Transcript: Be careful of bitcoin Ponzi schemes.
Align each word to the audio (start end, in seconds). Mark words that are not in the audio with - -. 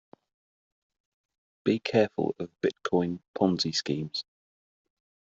Be 1.63 1.77
careful 1.77 2.35
of 2.39 2.49
bitcoin 2.59 3.19
Ponzi 3.37 3.71
schemes. 3.75 4.25